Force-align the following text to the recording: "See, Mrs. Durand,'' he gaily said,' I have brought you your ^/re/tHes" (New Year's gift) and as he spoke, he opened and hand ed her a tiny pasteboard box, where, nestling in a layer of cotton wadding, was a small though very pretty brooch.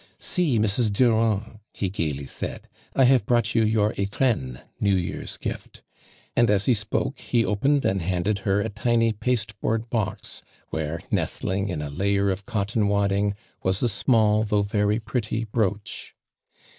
"See, 0.17 0.57
Mrs. 0.57 0.91
Durand,'' 0.91 1.59
he 1.73 1.87
gaily 1.91 2.25
said,' 2.25 2.67
I 2.95 3.03
have 3.03 3.27
brought 3.27 3.53
you 3.53 3.63
your 3.63 3.93
^/re/tHes" 3.93 4.63
(New 4.79 4.95
Year's 4.95 5.37
gift) 5.37 5.83
and 6.35 6.49
as 6.49 6.65
he 6.65 6.73
spoke, 6.73 7.19
he 7.19 7.45
opened 7.45 7.85
and 7.85 8.01
hand 8.01 8.27
ed 8.27 8.39
her 8.39 8.61
a 8.61 8.69
tiny 8.69 9.13
pasteboard 9.13 9.91
box, 9.91 10.41
where, 10.71 11.01
nestling 11.11 11.69
in 11.69 11.83
a 11.83 11.91
layer 11.91 12.31
of 12.31 12.47
cotton 12.47 12.87
wadding, 12.87 13.35
was 13.61 13.83
a 13.83 13.89
small 13.89 14.43
though 14.43 14.63
very 14.63 14.99
pretty 14.99 15.43
brooch. 15.43 16.15